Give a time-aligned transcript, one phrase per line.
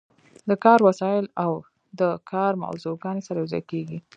[0.49, 1.51] د کار وسایل او
[1.99, 2.01] د
[2.31, 3.97] کار موضوعګانې سره یوځای کیږي.